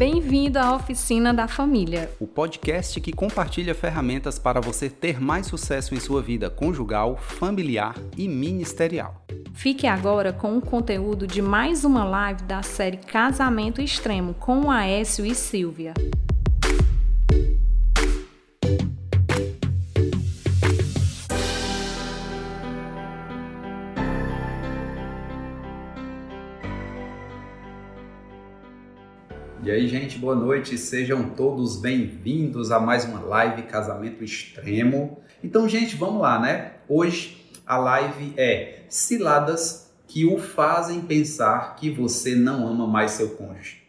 [0.00, 5.94] Bem-vindo à Oficina da Família, o podcast que compartilha ferramentas para você ter mais sucesso
[5.94, 9.22] em sua vida conjugal, familiar e ministerial.
[9.52, 15.26] Fique agora com o conteúdo de mais uma live da série Casamento Extremo com Aécio
[15.26, 15.92] e Silvia.
[29.70, 30.76] E aí, gente, boa noite.
[30.76, 35.20] Sejam todos bem-vindos a mais uma live Casamento Extremo.
[35.44, 36.72] Então, gente, vamos lá, né?
[36.88, 43.36] Hoje a live é ciladas que o fazem pensar que você não ama mais seu
[43.36, 43.84] cônjuge.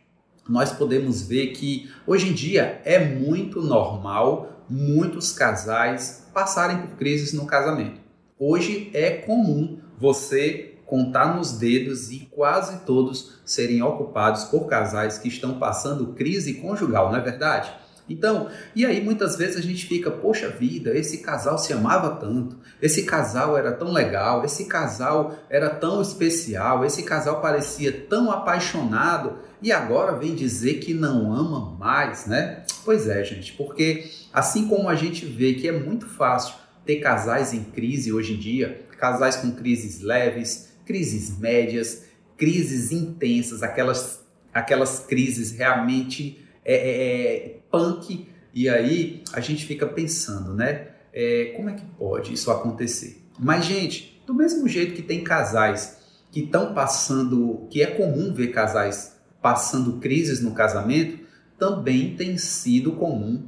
[0.48, 7.34] Nós podemos ver que hoje em dia é muito normal muitos casais passarem por crises
[7.34, 8.00] no casamento.
[8.38, 15.30] Hoje é comum você contar nos dedos e quase todos serem ocupados por casais que
[15.30, 17.72] estão passando crise conjugal, não é verdade?
[18.09, 22.58] Então, e aí muitas vezes a gente fica, poxa vida, esse casal se amava tanto,
[22.81, 29.38] esse casal era tão legal, esse casal era tão especial, esse casal parecia tão apaixonado
[29.62, 32.66] e agora vem dizer que não ama mais, né?
[32.84, 37.53] Pois é, gente, porque assim como a gente vê que é muito fácil ter casais
[37.53, 42.03] em crise hoje em dia, casais com crises leves, crises médias,
[42.36, 48.28] crises intensas, aquelas, aquelas crises realmente é, é, é, punk.
[48.53, 50.89] E aí a gente fica pensando, né?
[51.14, 53.22] É, como é que pode isso acontecer?
[53.39, 55.97] Mas, gente, do mesmo jeito que tem casais
[56.30, 61.19] que estão passando, que é comum ver casais passando crises no casamento,
[61.58, 63.47] também tem sido comum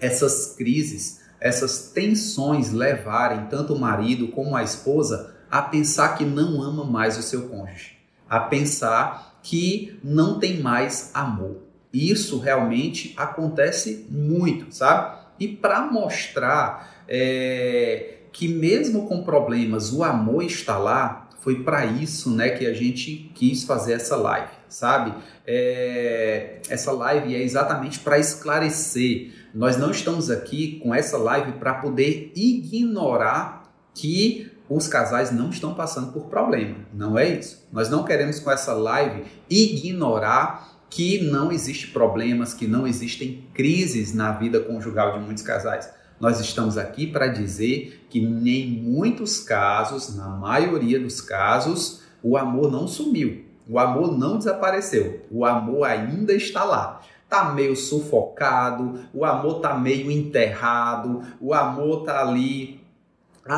[0.00, 6.62] essas crises, essas tensões levarem tanto o marido como a esposa a pensar que não
[6.62, 7.98] ama mais o seu cônjuge,
[8.28, 11.56] a pensar que não tem mais amor.
[11.92, 15.18] Isso realmente acontece muito, sabe?
[15.40, 22.30] E para mostrar é, que mesmo com problemas o amor está lá, foi para isso
[22.30, 25.14] né, que a gente quis fazer essa live, sabe?
[25.46, 29.32] É, essa live é exatamente para esclarecer.
[29.54, 35.74] Nós não estamos aqui com essa live para poder ignorar que os casais não estão
[35.74, 36.76] passando por problema.
[36.94, 37.66] Não é isso.
[37.72, 44.14] Nós não queremos com essa live ignorar que não existem problemas, que não existem crises
[44.14, 45.90] na vida conjugal de muitos casais.
[46.20, 52.70] Nós estamos aqui para dizer que em muitos casos, na maioria dos casos, o amor
[52.70, 57.00] não sumiu, o amor não desapareceu, o amor ainda está lá.
[57.28, 62.79] Tá meio sufocado, o amor tá meio enterrado, o amor tá ali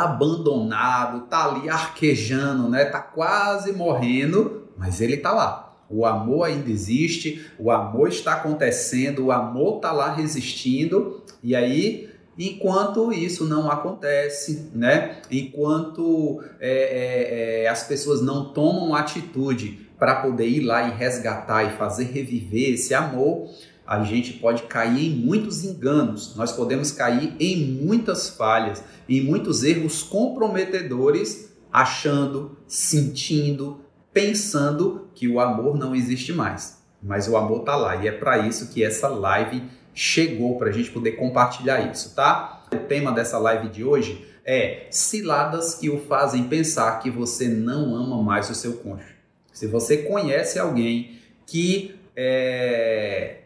[0.01, 2.87] abandonado, tá ali arquejando, né?
[2.87, 5.77] Tá quase morrendo, mas ele tá lá.
[5.91, 11.23] O amor ainda existe, o amor está acontecendo, o amor tá lá resistindo.
[11.43, 12.09] E aí,
[12.39, 15.19] enquanto isso não acontece, né?
[15.31, 21.65] Enquanto é, é, é, as pessoas não tomam atitude para poder ir lá e resgatar
[21.65, 23.49] e fazer reviver esse amor,
[23.93, 29.63] a gente pode cair em muitos enganos, nós podemos cair em muitas falhas, em muitos
[29.63, 36.83] erros comprometedores, achando, sentindo, pensando que o amor não existe mais.
[37.03, 40.73] Mas o amor está lá e é para isso que essa live chegou, para a
[40.73, 42.65] gente poder compartilhar isso, tá?
[42.73, 47.95] O tema dessa live de hoje é ciladas que o fazem pensar que você não
[47.95, 49.17] ama mais o seu cônjuge.
[49.53, 53.42] Se você conhece alguém que é,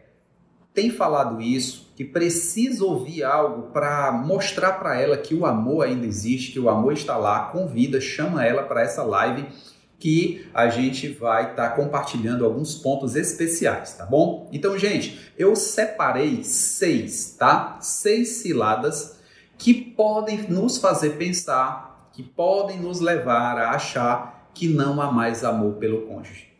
[0.77, 6.05] tem falado isso, que precisa ouvir algo para mostrar para ela que o amor ainda
[6.05, 9.47] existe, que o amor está lá, convida, chama ela para essa live
[9.97, 14.47] que a gente vai estar tá compartilhando alguns pontos especiais, tá bom?
[14.53, 17.79] Então, gente, eu separei seis, tá?
[17.81, 19.17] Seis ciladas
[19.57, 25.43] que podem nos fazer pensar, que podem nos levar a achar que não há mais
[25.43, 26.53] amor pelo cônjuge.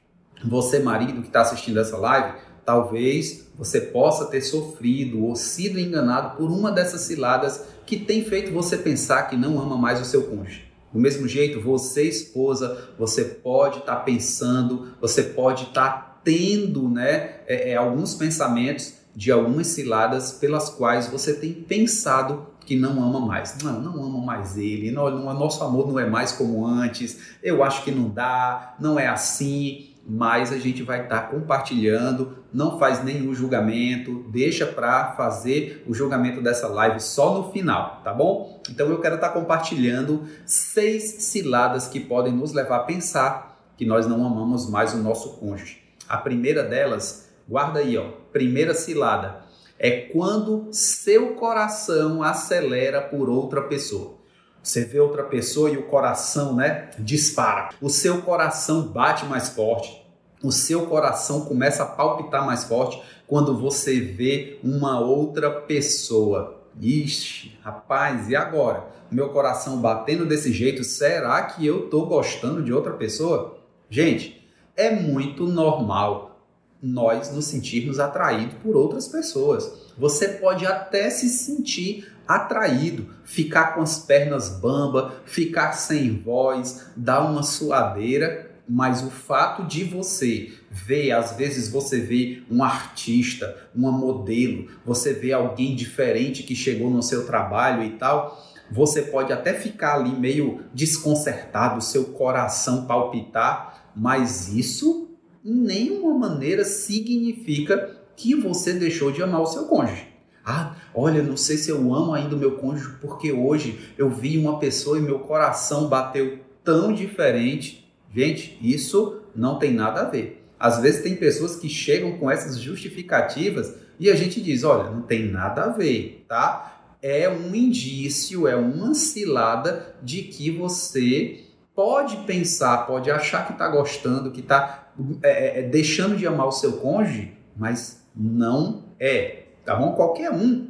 [0.43, 6.37] Você, marido que está assistindo essa live, Talvez você possa ter sofrido ou sido enganado
[6.37, 10.23] por uma dessas ciladas que tem feito você pensar que não ama mais o seu
[10.23, 10.67] cônjuge.
[10.93, 16.89] Do mesmo jeito, você, esposa, você pode estar tá pensando, você pode estar tá tendo
[16.89, 23.01] né, é, é, alguns pensamentos de algumas ciladas pelas quais você tem pensado que não
[23.01, 23.57] ama mais.
[23.63, 27.63] Não, não ama mais ele, não, não, nosso amor não é mais como antes, eu
[27.63, 32.79] acho que não dá, não é assim mas a gente vai estar tá compartilhando, não
[32.79, 38.61] faz nenhum julgamento, deixa para fazer o julgamento dessa live só no final, tá bom?
[38.69, 43.85] Então eu quero estar tá compartilhando seis ciladas que podem nos levar a pensar que
[43.85, 45.83] nós não amamos mais o nosso cônjuge.
[46.09, 48.09] A primeira delas Guarda aí, ó.
[48.33, 49.37] Primeira cilada
[49.79, 54.17] é quando seu coração acelera por outra pessoa.
[54.61, 57.69] Você vê outra pessoa e o coração, né, dispara.
[57.79, 60.05] O seu coração bate mais forte.
[60.43, 66.61] O seu coração começa a palpitar mais forte quando você vê uma outra pessoa.
[66.79, 68.85] Ixi, rapaz, e agora?
[69.09, 73.57] Meu coração batendo desse jeito, será que eu estou gostando de outra pessoa?
[73.89, 76.39] Gente, é muito normal
[76.81, 79.87] nós nos sentirmos atraídos por outras pessoas.
[79.97, 87.21] Você pode até se sentir atraído, ficar com as pernas bamba, ficar sem voz, dar
[87.21, 93.91] uma suadeira, mas o fato de você ver, às vezes você vê um artista, uma
[93.91, 99.53] modelo, você vê alguém diferente que chegou no seu trabalho e tal, você pode até
[99.53, 105.09] ficar ali meio desconcertado, seu coração palpitar, mas isso
[105.43, 110.07] em nenhuma maneira significa que você deixou de amar o seu cônjuge.
[110.43, 114.37] Ah, olha, não sei se eu amo ainda o meu cônjuge porque hoje eu vi
[114.37, 117.86] uma pessoa e meu coração bateu tão diferente.
[118.17, 120.43] Gente, isso não tem nada a ver.
[120.59, 125.03] Às vezes tem pessoas que chegam com essas justificativas e a gente diz, olha, não
[125.03, 126.95] tem nada a ver, tá?
[126.99, 131.43] É um indício, é uma cilada de que você
[131.75, 134.91] pode pensar, pode achar que está gostando, que está
[135.21, 139.91] é, é, deixando de amar o seu cônjuge, mas não é, tá bom?
[139.91, 140.69] Qualquer um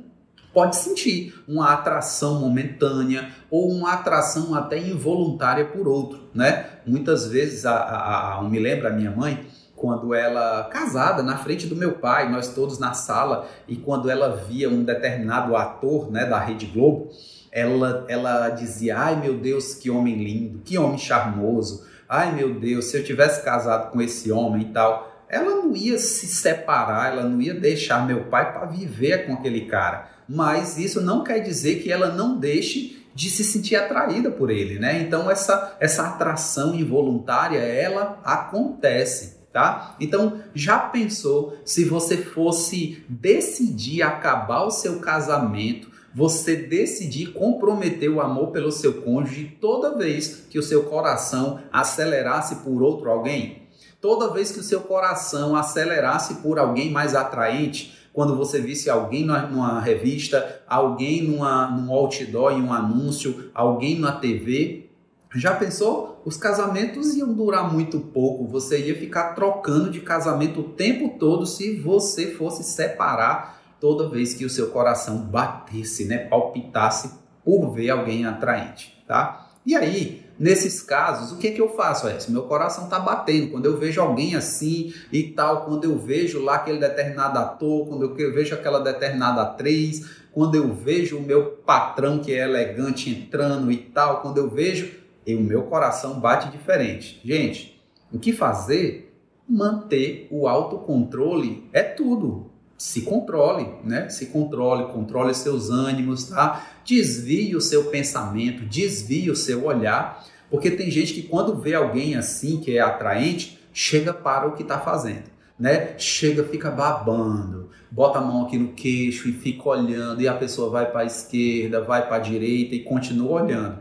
[0.58, 6.66] pode sentir uma atração momentânea ou uma atração até involuntária por outro, né?
[6.84, 9.46] Muitas vezes, a, a, a, me lembra a minha mãe,
[9.76, 14.36] quando ela casada na frente do meu pai, nós todos na sala, e quando ela
[14.36, 17.12] via um determinado ator, né, da Rede Globo,
[17.52, 21.86] ela, ela dizia: Ai meu Deus, que homem lindo, que homem charmoso.
[22.10, 25.14] Ai meu Deus, se eu tivesse casado com esse homem e tal.
[25.30, 29.66] Ela não ia se separar, ela não ia deixar meu pai para viver com aquele
[29.66, 30.17] cara.
[30.28, 34.78] Mas isso não quer dizer que ela não deixe de se sentir atraída por ele,
[34.78, 35.02] né?
[35.02, 39.96] Então essa essa atração involuntária, ela acontece tá?
[40.00, 48.22] Então, já pensou se você fosse decidir acabar o seu casamento, você decidir comprometer o
[48.22, 53.64] amor pelo seu cônjuge toda vez que o seu coração acelerasse por outro alguém?
[54.00, 59.24] Toda vez que o seu coração acelerasse por alguém mais atraente, quando você visse alguém
[59.24, 64.90] numa revista, alguém numa, num outdoor, em um anúncio, alguém na TV,
[65.36, 66.20] já pensou?
[66.26, 71.46] Os casamentos iam durar muito pouco, você ia ficar trocando de casamento o tempo todo
[71.46, 77.92] se você fosse separar toda vez que o seu coração batesse, né, palpitasse por ver
[77.92, 79.52] alguém atraente, tá?
[79.64, 82.08] E aí, nesses casos, o que que eu faço?
[82.08, 85.98] É, se meu coração tá batendo, quando eu vejo alguém assim e tal, quando eu
[85.98, 91.24] vejo lá aquele determinado ator, quando eu vejo aquela determinada atriz, quando eu vejo o
[91.24, 94.92] meu patrão que é elegante entrando e tal, quando eu vejo
[95.26, 97.20] e o meu coração bate diferente.
[97.24, 97.82] Gente,
[98.12, 99.06] o que fazer?
[99.50, 102.52] Manter o autocontrole é tudo.
[102.78, 104.08] Se controle, né?
[104.10, 106.64] Se controle, controle seus ânimos, tá?
[106.86, 112.16] Desvie o seu pensamento, desvie o seu olhar, porque tem gente que quando vê alguém
[112.16, 115.24] assim que é atraente, chega para o que está fazendo.
[115.60, 115.98] Né?
[115.98, 120.70] Chega, fica babando, bota a mão aqui no queixo e fica olhando, e a pessoa
[120.70, 123.80] vai para a esquerda, vai para a direita e continua olhando.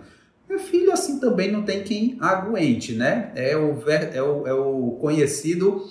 [0.49, 3.31] Meu filho, assim também não tem quem aguente, né?
[3.35, 5.85] É o, é o, é o conhecido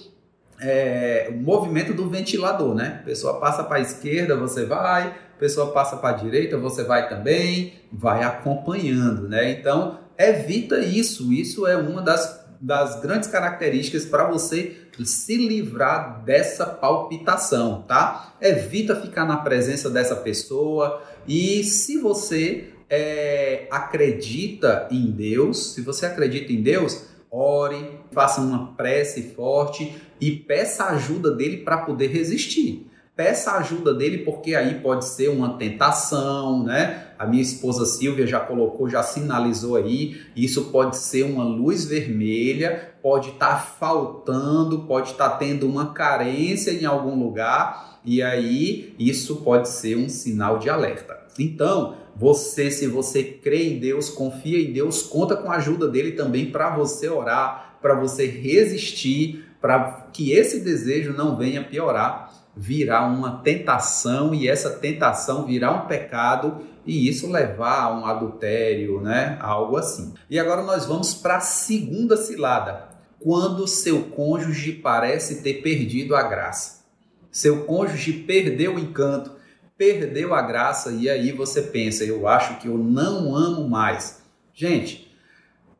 [0.66, 3.00] é, o movimento do ventilador, né?
[3.02, 6.84] A pessoa passa para a esquerda, você vai, a pessoa passa para a direita, você
[6.84, 9.52] vai também, vai acompanhando, né?
[9.52, 11.32] Então, evita isso.
[11.32, 18.34] Isso é uma das, das grandes características para você se livrar dessa palpitação, tá?
[18.42, 26.06] Evita ficar na presença dessa pessoa e se você é, acredita em Deus, se você
[26.06, 32.90] acredita em Deus, ore, faça uma prece forte e peça ajuda dele para poder resistir.
[33.16, 37.08] Peça ajuda dele porque aí pode ser uma tentação, né?
[37.18, 42.94] A minha esposa Silvia já colocou, já sinalizou aí, isso pode ser uma luz vermelha,
[43.02, 48.94] pode estar tá faltando, pode estar tá tendo uma carência em algum lugar e aí
[49.00, 51.18] isso pode ser um sinal de alerta.
[51.40, 56.14] Então, você, se você crê em Deus, confia em Deus, conta com a ajuda dele
[56.14, 63.06] também para você orar, para você resistir, para que esse desejo não venha piorar, virar
[63.08, 69.38] uma tentação e essa tentação virar um pecado e isso levar a um adultério, né?
[69.42, 70.14] Algo assim.
[70.30, 76.24] E agora nós vamos para a segunda cilada, quando seu cônjuge parece ter perdido a
[76.24, 76.86] graça.
[77.32, 79.35] Seu cônjuge perdeu o encanto,
[79.78, 84.24] perdeu a graça e aí você pensa, eu acho que eu não amo mais.
[84.54, 85.12] Gente,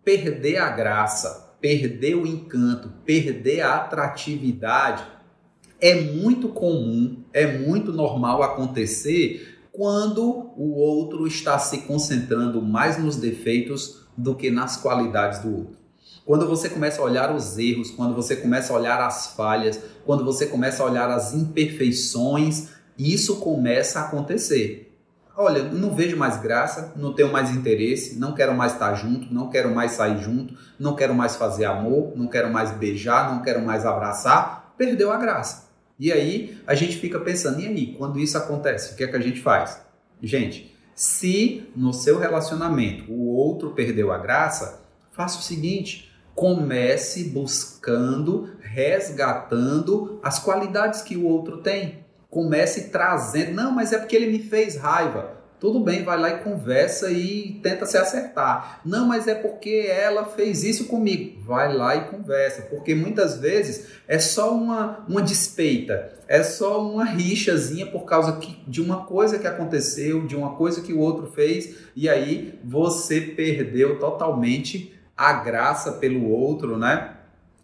[0.04, 5.04] perder a graça, perder o encanto, perder a atratividade
[5.80, 13.18] é muito comum, é muito normal acontecer quando o outro está se concentrando mais nos
[13.18, 15.78] defeitos do que nas qualidades do outro.
[16.26, 20.24] Quando você começa a olhar os erros, quando você começa a olhar as falhas, quando
[20.24, 24.86] você começa a olhar as imperfeições, isso começa a acontecer.
[25.38, 29.50] Olha, não vejo mais graça, não tenho mais interesse, não quero mais estar junto, não
[29.50, 33.62] quero mais sair junto, não quero mais fazer amor, não quero mais beijar, não quero
[33.62, 35.70] mais abraçar, perdeu a graça.
[36.00, 39.16] E aí a gente fica pensando, e aí, quando isso acontece, o que é que
[39.16, 39.82] a gente faz?
[40.24, 48.52] Gente, se no seu relacionamento o outro perdeu a graça, faça o seguinte: comece buscando,
[48.62, 52.05] resgatando as qualidades que o outro tem
[52.36, 55.38] comece trazendo, não, mas é porque ele me fez raiva.
[55.58, 58.82] Tudo bem, vai lá e conversa e tenta se acertar.
[58.84, 61.42] Não, mas é porque ela fez isso comigo.
[61.46, 67.06] Vai lá e conversa, porque muitas vezes é só uma, uma despeita, é só uma
[67.06, 71.32] rixazinha por causa que, de uma coisa que aconteceu, de uma coisa que o outro
[71.32, 77.12] fez, e aí você perdeu totalmente a graça pelo outro, né?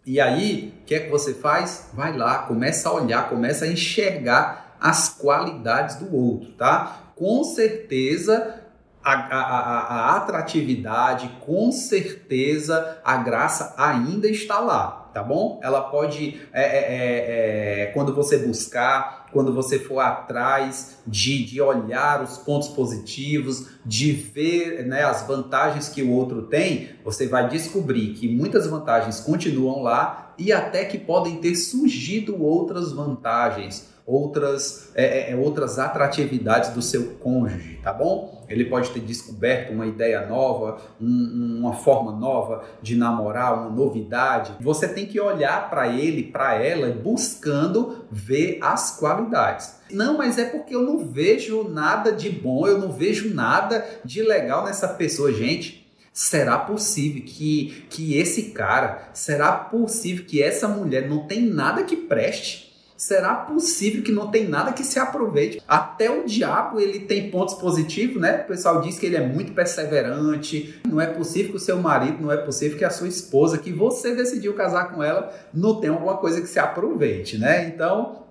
[0.06, 1.90] E aí, o que é que você faz?
[1.92, 7.12] Vai lá, começa a olhar, começa a enxergar as qualidades do outro, tá?
[7.14, 8.62] Com certeza
[9.04, 15.60] a, a, a, atratividade, com certeza a graça ainda está lá, tá bom?
[15.62, 21.60] Ela pode, é, é, é, é, quando você buscar, quando você for atrás de, de
[21.60, 27.48] olhar os pontos positivos, de ver né, as vantagens que o outro tem, você vai
[27.48, 34.90] descobrir que muitas vantagens continuam lá e até que podem ter surgido outras vantagens outras,
[34.94, 38.44] é, é, é, outras atratividades do seu cônjuge, tá bom?
[38.48, 44.54] Ele pode ter descoberto uma ideia nova, um, uma forma nova de namorar, uma novidade.
[44.60, 49.76] Você tem que olhar para ele, para ela, buscando ver as qualidades.
[49.90, 54.22] Não, mas é porque eu não vejo nada de bom, eu não vejo nada de
[54.22, 55.80] legal nessa pessoa, gente.
[56.12, 61.96] Será possível que, que esse cara, será possível que essa mulher não tem nada que
[61.96, 62.71] preste?
[63.02, 65.60] Será possível que não tem nada que se aproveite?
[65.66, 68.42] Até o diabo ele tem pontos positivos, né?
[68.44, 70.80] O pessoal diz que ele é muito perseverante.
[70.88, 73.72] Não é possível que o seu marido, não é possível que a sua esposa, que
[73.72, 77.66] você decidiu casar com ela, não tenha alguma coisa que se aproveite, né?
[77.66, 78.22] Então,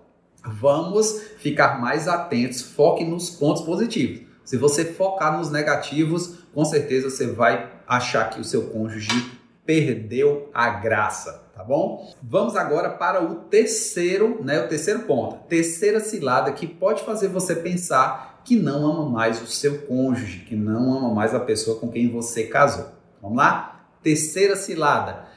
[0.41, 4.21] vamos ficar mais atentos, foque nos pontos positivos.
[4.45, 10.49] Se você focar nos negativos, com certeza você vai achar que o seu cônjuge perdeu
[10.53, 12.11] a graça tá bom?
[12.23, 17.55] Vamos agora para o terceiro, né, o terceiro ponto, terceira cilada que pode fazer você
[17.55, 21.87] pensar que não ama mais o seu cônjuge, que não ama mais a pessoa com
[21.87, 22.87] quem você casou.
[23.21, 23.85] Vamos lá?
[24.01, 25.27] Terceira cilada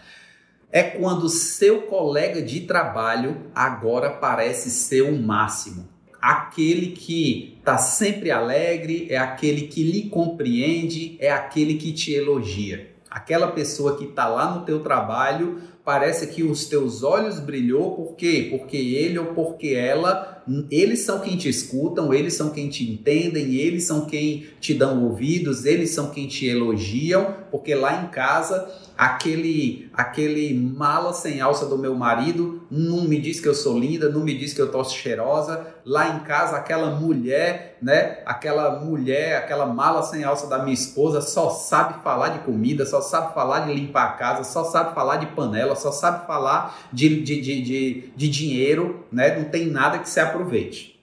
[0.73, 5.87] é quando seu colega de trabalho agora parece ser o máximo.
[6.23, 12.95] Aquele que está sempre alegre, é aquele que lhe compreende, é aquele que te elogia.
[13.11, 18.17] Aquela pessoa que está lá no teu trabalho parece que os teus olhos brilhou, por
[18.17, 18.49] quê?
[18.51, 23.55] Porque ele ou porque ela, eles são quem te escutam, eles são quem te entendem,
[23.57, 28.69] eles são quem te dão ouvidos, eles são quem te elogiam, porque lá em casa
[28.99, 34.09] aquele aquele mala sem alça do meu marido não me diz que eu sou linda,
[34.09, 35.65] não me diz que eu tô cheirosa.
[35.87, 38.19] Lá em casa aquela mulher, né?
[38.27, 43.01] Aquela mulher, aquela mala sem alça da minha esposa só sabe falar de comida, só
[43.01, 47.23] sabe falar de limpar a casa, só sabe falar de panela, só sabe falar de,
[47.23, 49.39] de, de, de, de dinheiro, né?
[49.39, 51.01] Não tem nada que se aproveite.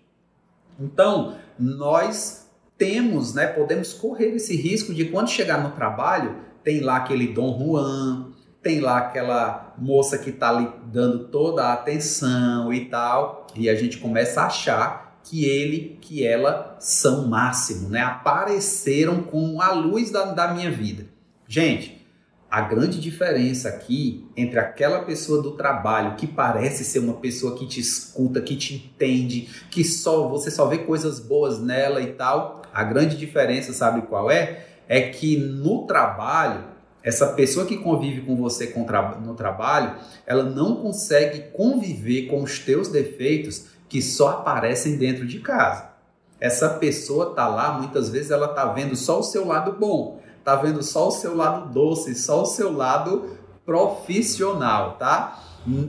[0.77, 2.40] Então, nós
[2.81, 7.55] temos, né, podemos correr esse risco de quando chegar no trabalho, tem lá aquele Dom
[7.59, 13.69] Juan, tem lá aquela moça que está ali dando toda a atenção e tal, e
[13.69, 17.99] a gente começa a achar que ele, que ela são máximo, né?
[17.99, 21.05] Apareceram com a luz da, da minha vida.
[21.47, 22.03] Gente,
[22.49, 27.67] a grande diferença aqui entre aquela pessoa do trabalho que parece ser uma pessoa que
[27.67, 32.60] te escuta, que te entende, que só você só vê coisas boas nela e tal,
[32.73, 34.65] a grande diferença, sabe qual é?
[34.87, 36.71] É que no trabalho
[37.03, 38.73] essa pessoa que convive com você
[39.23, 45.39] no trabalho, ela não consegue conviver com os teus defeitos que só aparecem dentro de
[45.39, 45.89] casa.
[46.39, 50.55] Essa pessoa tá lá, muitas vezes ela tá vendo só o seu lado bom, tá
[50.55, 55.39] vendo só o seu lado doce, só o seu lado profissional, tá?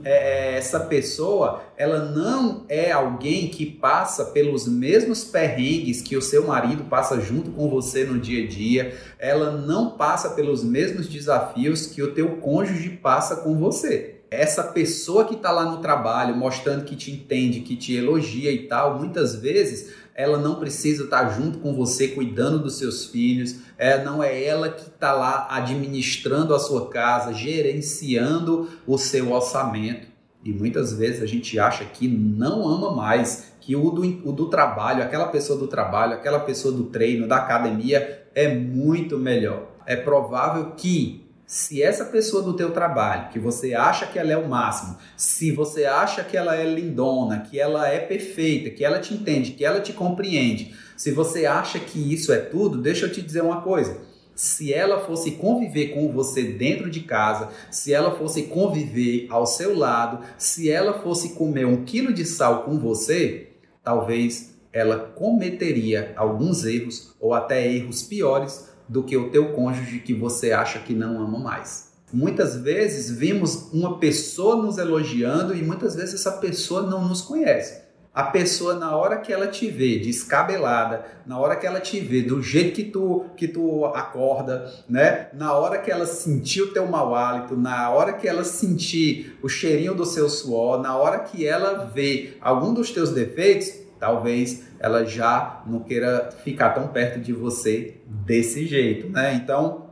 [0.03, 6.47] É, essa pessoa ela não é alguém que passa pelos mesmos perrengues que o seu
[6.47, 11.87] marido passa junto com você no dia a dia, ela não passa pelos mesmos desafios
[11.87, 14.15] que o teu cônjuge passa com você.
[14.29, 18.67] Essa pessoa que está lá no trabalho mostrando que te entende, que te elogia e
[18.67, 24.03] tal, muitas vezes ela não precisa estar junto com você cuidando dos seus filhos, é,
[24.03, 30.07] não é ela que está lá administrando a sua casa, gerenciando o seu orçamento.
[30.43, 34.49] E muitas vezes a gente acha que não ama mais, que o do, o do
[34.49, 39.69] trabalho, aquela pessoa do trabalho, aquela pessoa do treino, da academia é muito melhor.
[39.85, 41.22] É provável que
[41.53, 45.51] se essa pessoa do teu trabalho, que você acha que ela é o máximo, se
[45.51, 49.63] você acha que ela é lindona, que ela é perfeita, que ela te entende, que
[49.63, 53.61] ela te compreende, se você acha que isso é tudo, deixa eu te dizer uma
[53.61, 53.99] coisa.
[54.33, 59.77] Se ela fosse conviver com você dentro de casa, se ela fosse conviver ao seu
[59.77, 63.51] lado, se ela fosse comer um quilo de sal com você,
[63.83, 70.13] talvez ela cometeria alguns erros ou até erros piores do que o teu cônjuge que
[70.13, 71.91] você acha que não ama mais.
[72.13, 77.81] Muitas vezes vimos uma pessoa nos elogiando e muitas vezes essa pessoa não nos conhece.
[78.13, 82.21] A pessoa na hora que ela te vê descabelada, na hora que ela te vê
[82.21, 85.29] do jeito que tu que tu acorda, né?
[85.33, 89.49] Na hora que ela sentir o teu mau hálito, na hora que ela sentir o
[89.49, 95.05] cheirinho do seu suor, na hora que ela vê algum dos teus defeitos, talvez ela
[95.05, 99.33] já não queira ficar tão perto de você desse jeito, né?
[99.33, 99.85] Então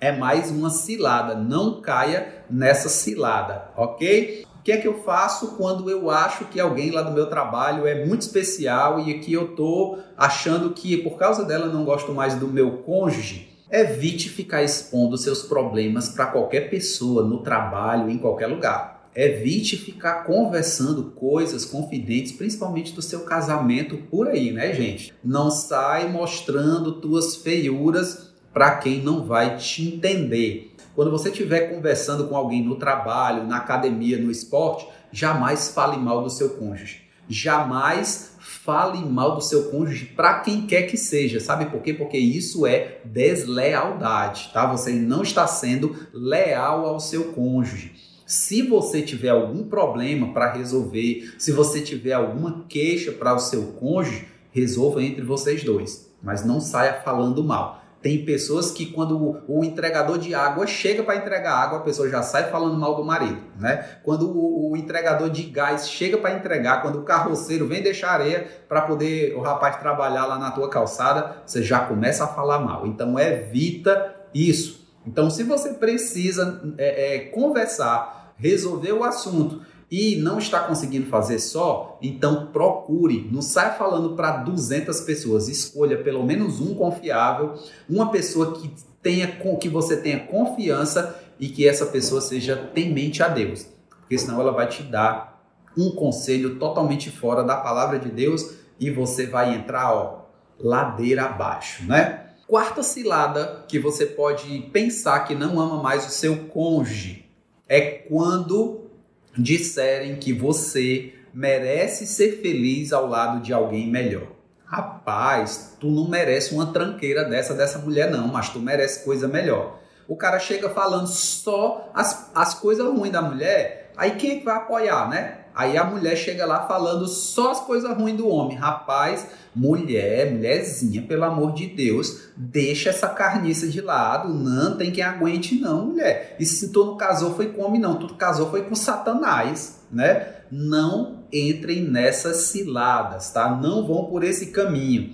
[0.00, 4.46] é mais uma cilada, não caia nessa cilada, ok?
[4.60, 7.84] O que é que eu faço quando eu acho que alguém lá do meu trabalho
[7.84, 12.36] é muito especial e que eu tô achando que por causa dela não gosto mais
[12.36, 13.48] do meu cônjuge?
[13.68, 18.97] Evite ficar expondo seus problemas para qualquer pessoa no trabalho, em qualquer lugar.
[19.14, 25.12] Evite ficar conversando coisas confidentes, principalmente do seu casamento por aí, né, gente?
[25.24, 30.74] Não sai mostrando tuas feiuras para quem não vai te entender.
[30.94, 36.22] Quando você estiver conversando com alguém no trabalho, na academia, no esporte, jamais fale mal
[36.22, 37.02] do seu cônjuge.
[37.28, 41.38] Jamais fale mal do seu cônjuge para quem quer que seja.
[41.38, 41.92] Sabe por quê?
[41.92, 44.66] Porque isso é deslealdade, tá?
[44.66, 48.07] Você não está sendo leal ao seu cônjuge.
[48.28, 53.68] Se você tiver algum problema para resolver, se você tiver alguma queixa para o seu
[53.80, 57.82] cônjuge, resolva entre vocês dois, mas não saia falando mal.
[58.02, 62.22] Tem pessoas que quando o, entregador de água chega para entregar água, a pessoa já
[62.22, 63.96] sai falando mal do marido, né?
[64.04, 68.46] Quando o, o entregador de gás chega para entregar, quando o carroceiro vem deixar areia
[68.68, 72.86] para poder o rapaz trabalhar lá na tua calçada, você já começa a falar mal.
[72.86, 74.86] Então evita isso.
[75.08, 81.38] Então, se você precisa é, é, conversar resolver o assunto e não está conseguindo fazer
[81.38, 87.54] só, então procure, não saia falando para 200 pessoas, escolha pelo menos um confiável,
[87.88, 88.70] uma pessoa que
[89.02, 93.66] tenha que você tenha confiança e que essa pessoa seja temente a Deus,
[94.00, 95.42] porque senão ela vai te dar
[95.76, 100.26] um conselho totalmente fora da palavra de Deus e você vai entrar, ó,
[100.58, 102.26] ladeira abaixo, né?
[102.46, 107.27] Quarta cilada que você pode pensar que não ama mais o seu cônjuge
[107.68, 108.88] é quando
[109.36, 114.26] disserem que você merece ser feliz ao lado de alguém melhor.
[114.64, 119.78] Rapaz, tu não merece uma tranqueira dessa dessa mulher não, mas tu merece coisa melhor.
[120.06, 124.56] O cara chega falando só as, as coisas ruins da mulher, aí quem é vai
[124.56, 125.37] apoiar, né?
[125.58, 128.56] Aí a mulher chega lá falando só as coisas ruins do homem.
[128.56, 134.32] Rapaz, mulher, mulherzinha, pelo amor de Deus, deixa essa carniça de lado.
[134.32, 136.36] Não tem quem aguente, não, mulher.
[136.38, 137.98] E se tu não casou foi com homem, não.
[137.98, 140.28] Tu casou foi com Satanás, né?
[140.48, 143.50] Não entrem nessas ciladas, tá?
[143.60, 145.10] Não vão por esse caminho.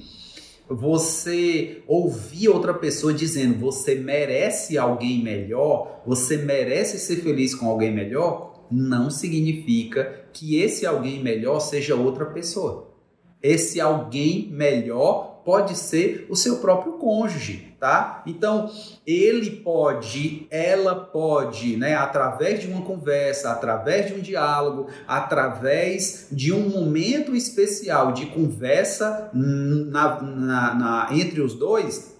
[0.68, 7.94] Você ouvir outra pessoa dizendo você merece alguém melhor, você merece ser feliz com alguém
[7.94, 12.92] melhor, não significa que esse alguém melhor seja outra pessoa.
[13.42, 18.22] Esse alguém melhor pode ser o seu próprio cônjuge, tá?
[18.26, 18.70] Então,
[19.06, 26.52] ele pode, ela pode, né, através de uma conversa, através de um diálogo, através de
[26.52, 32.13] um momento especial de conversa na, na, na entre os dois,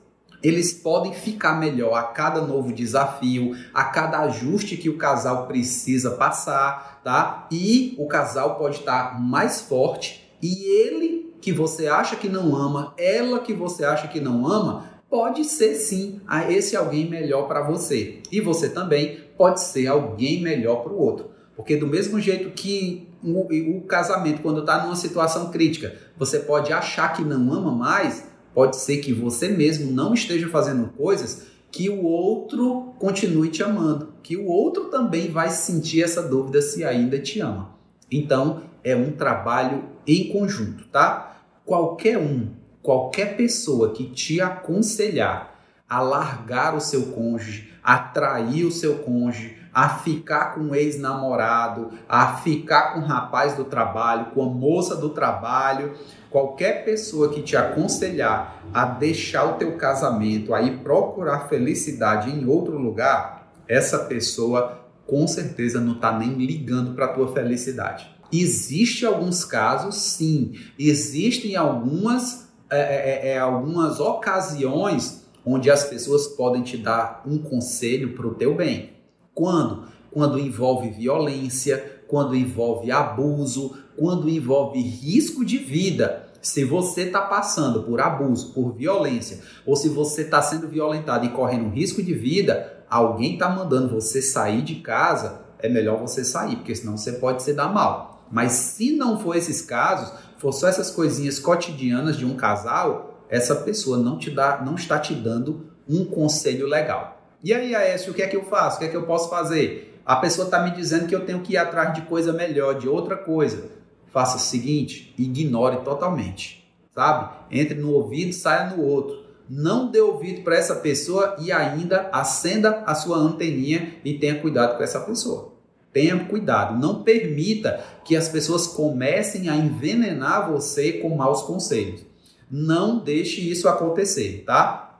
[0.45, 6.11] eles podem ficar melhor a cada novo desafio, a cada ajuste que o casal precisa
[6.11, 7.49] passar, tá?
[7.51, 12.95] E o casal pode estar mais forte e ele que você acha que não ama,
[12.99, 17.63] ela que você acha que não ama, pode ser sim a esse alguém melhor para
[17.63, 18.21] você.
[18.31, 21.31] E você também pode ser alguém melhor para o outro.
[21.57, 26.73] Porque do mesmo jeito que o, o casamento, quando está numa situação crítica, você pode
[26.73, 31.91] achar que não ama mais, pode ser que você mesmo não esteja fazendo coisas que
[31.91, 37.19] o outro continue te amando, que o outro também vai sentir essa dúvida se ainda
[37.19, 37.71] te ama.
[38.11, 41.43] Então, é um trabalho em conjunto, tá?
[41.65, 48.71] Qualquer um, qualquer pessoa que te aconselhar a largar o seu cônjuge, a trair o
[48.71, 54.43] seu cônjuge, a ficar com o ex-namorado, a ficar com o rapaz do trabalho, com
[54.43, 55.95] a moça do trabalho,
[56.31, 62.47] qualquer pessoa que te aconselhar a deixar o teu casamento, a ir procurar felicidade em
[62.47, 68.09] outro lugar, essa pessoa com certeza não está nem ligando para a tua felicidade.
[68.33, 70.55] Existem alguns casos, sim.
[70.79, 77.39] Existem algumas, é, é, é, é, algumas ocasiões onde as pessoas podem te dar um
[77.39, 78.94] conselho para o teu bem.
[79.35, 79.89] Quando?
[80.11, 86.29] Quando envolve violência, quando envolve abuso, quando envolve risco de vida.
[86.41, 91.31] Se você está passando por abuso, por violência, ou se você está sendo violentado e
[91.31, 96.57] correndo risco de vida, alguém está mandando você sair de casa, é melhor você sair,
[96.57, 98.27] porque senão você pode se dar mal.
[98.31, 103.57] Mas se não for esses casos, for só essas coisinhas cotidianas de um casal, essa
[103.57, 107.14] pessoa não te dá, não está te dando um conselho legal.
[107.45, 108.77] E aí, Aécio, o que é que eu faço?
[108.77, 110.01] O que é que eu posso fazer?
[110.07, 112.89] A pessoa está me dizendo que eu tenho que ir atrás de coisa melhor, de
[112.89, 113.71] outra coisa.
[114.11, 117.35] Faça o seguinte, ignore totalmente, sabe?
[117.51, 119.25] Entre no ouvido, saia no outro.
[119.47, 124.79] Não dê ouvido para essa pessoa e ainda acenda a sua anteninha e tenha cuidado
[124.79, 125.53] com essa pessoa.
[125.93, 132.07] Tenha cuidado, não permita que as pessoas comecem a envenenar você com maus conselhos.
[132.51, 134.94] Não deixe isso acontecer, tá?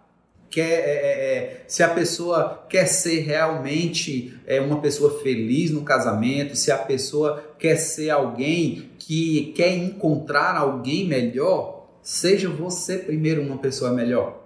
[0.55, 5.83] Quer, é, é, é, se a pessoa quer ser realmente é, uma pessoa feliz no
[5.83, 13.43] casamento, se a pessoa quer ser alguém que quer encontrar alguém melhor, seja você primeiro
[13.43, 14.45] uma pessoa melhor.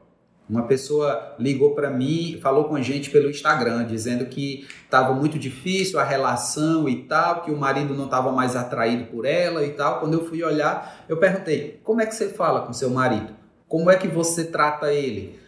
[0.48, 5.38] Uma pessoa ligou para mim, falou com a gente pelo Instagram, dizendo que estava muito
[5.38, 9.72] difícil a relação e tal, que o marido não estava mais atraído por ela e
[9.72, 10.00] tal.
[10.00, 13.36] Quando eu fui olhar, eu perguntei: como é que você fala com seu marido?
[13.68, 15.38] Como é que você trata ele?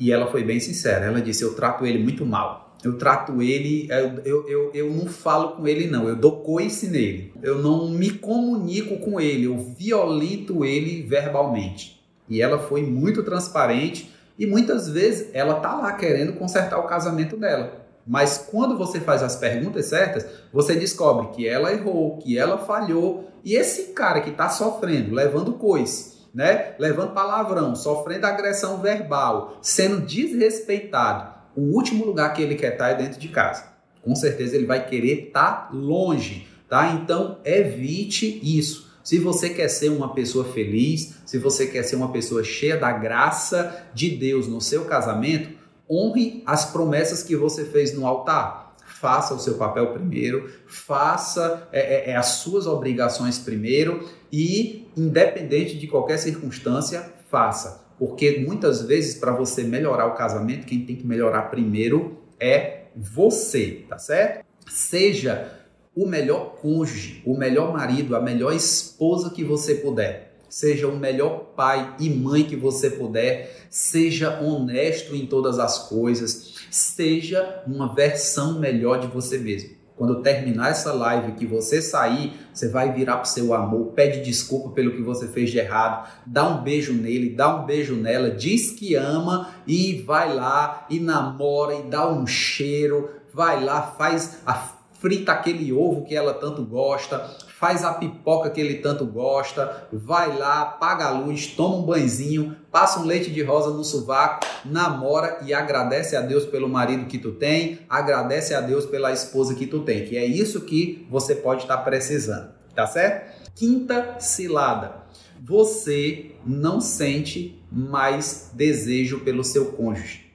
[0.00, 1.04] E ela foi bem sincera.
[1.04, 2.74] Ela disse: Eu trato ele muito mal.
[2.82, 3.86] Eu trato ele,
[4.24, 6.08] eu, eu, eu não falo com ele, não.
[6.08, 7.30] Eu dou coice nele.
[7.42, 9.44] Eu não me comunico com ele.
[9.44, 12.00] Eu violento ele verbalmente.
[12.26, 14.10] E ela foi muito transparente.
[14.38, 17.84] E muitas vezes ela tá lá querendo consertar o casamento dela.
[18.06, 23.28] Mas quando você faz as perguntas certas, você descobre que ela errou, que ela falhou.
[23.44, 26.74] E esse cara que está sofrendo, levando coice, né?
[26.78, 31.34] Levando palavrão, sofrendo agressão verbal, sendo desrespeitado.
[31.56, 33.64] O último lugar que ele quer estar é dentro de casa.
[34.02, 36.92] Com certeza ele vai querer estar longe, tá?
[36.92, 38.90] Então evite isso.
[39.02, 42.92] Se você quer ser uma pessoa feliz, se você quer ser uma pessoa cheia da
[42.92, 45.58] graça de Deus no seu casamento,
[45.90, 51.80] honre as promessas que você fez no altar faça o seu papel primeiro, faça é,
[51.80, 57.88] é, é, as suas obrigações primeiro e, independente de qualquer circunstância, faça.
[57.98, 63.84] Porque muitas vezes, para você melhorar o casamento, quem tem que melhorar primeiro é você,
[63.88, 64.44] tá certo?
[64.68, 65.52] Seja
[65.94, 71.52] o melhor cônjuge, o melhor marido, a melhor esposa que você puder seja o melhor
[71.56, 78.58] pai e mãe que você puder, seja honesto em todas as coisas, seja uma versão
[78.58, 79.70] melhor de você mesmo.
[80.00, 84.22] Quando terminar essa live, que você sair, você vai virar para o seu amor, pede
[84.22, 88.30] desculpa pelo que você fez de errado, dá um beijo nele, dá um beijo nela,
[88.30, 94.38] diz que ama e vai lá e namora e dá um cheiro, vai lá, faz
[94.46, 94.54] a
[94.94, 97.18] frita aquele ovo que ela tanto gosta,
[97.60, 102.56] faz a pipoca que ele tanto gosta, vai lá, paga a luz, toma um banhozinho,
[102.72, 107.18] passa um leite de rosa no sovaco, namora e agradece a Deus pelo marido que
[107.18, 111.34] tu tem, agradece a Deus pela esposa que tu tem, que é isso que você
[111.34, 113.50] pode estar precisando, tá certo?
[113.54, 114.94] Quinta cilada.
[115.42, 120.32] Você não sente mais desejo pelo seu cônjuge.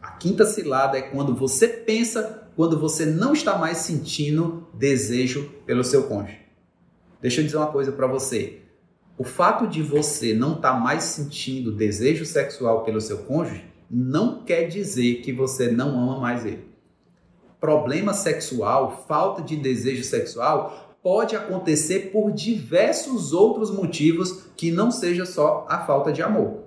[0.00, 5.82] A quinta cilada é quando você pensa, quando você não está mais sentindo desejo pelo
[5.82, 6.43] seu cônjuge.
[7.24, 8.58] Deixa eu dizer uma coisa para você.
[9.16, 14.44] O fato de você não estar tá mais sentindo desejo sexual pelo seu cônjuge não
[14.44, 16.66] quer dizer que você não ama mais ele.
[17.58, 25.24] Problema sexual, falta de desejo sexual, pode acontecer por diversos outros motivos que não seja
[25.24, 26.64] só a falta de amor.